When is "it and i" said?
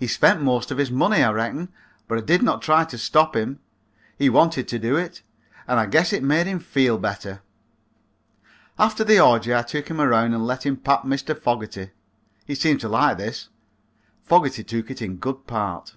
4.96-5.84